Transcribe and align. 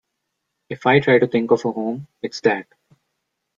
If 0.67 0.87
I 0.87 0.99
try 0.99 1.19
to 1.19 1.27
think 1.27 1.51
of 1.51 1.63
a 1.63 1.71
home, 1.71 2.07
it's 2.23 2.41
that. 2.41 2.65